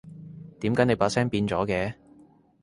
[0.61, 1.93] 點解你把聲變咗嘅？